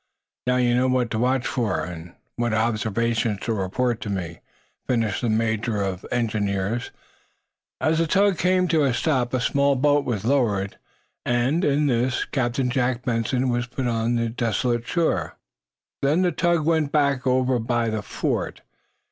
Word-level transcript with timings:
"Now, 0.47 0.55
you 0.55 0.73
know 0.73 0.87
what 0.87 1.11
to 1.11 1.19
watch 1.19 1.45
for, 1.45 1.83
and 1.83 2.15
what 2.35 2.55
observations, 2.55 3.41
to 3.41 3.53
report 3.53 4.01
to 4.01 4.09
me," 4.09 4.39
finished 4.87 5.21
the 5.21 5.29
major 5.29 5.79
of 5.83 6.07
engineers, 6.11 6.89
as 7.79 7.99
the 7.99 8.07
tug 8.07 8.39
came 8.39 8.67
to 8.69 8.83
a 8.83 8.95
stop. 8.95 9.31
A 9.31 9.39
small 9.39 9.75
boat 9.75 10.03
was 10.03 10.25
lowered, 10.25 10.79
and, 11.23 11.63
in 11.63 11.85
this, 11.85 12.25
Captain 12.25 12.71
Jack 12.71 13.03
Benson 13.05 13.47
was 13.49 13.67
put 13.67 13.85
on 13.85 14.15
the 14.15 14.29
desolate 14.29 14.87
shore. 14.87 15.37
Then 16.01 16.23
the 16.23 16.31
tug 16.31 16.65
went 16.65 16.91
back 16.91 17.27
over 17.27 17.59
by 17.59 17.89
the 17.91 18.01
fort. 18.01 18.63